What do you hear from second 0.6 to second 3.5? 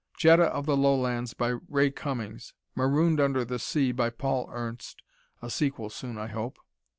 the Lowlands," by Ray Cummings, "Marooned Under